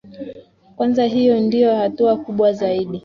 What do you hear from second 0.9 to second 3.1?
hiyo ndio hatua kubwa zaidi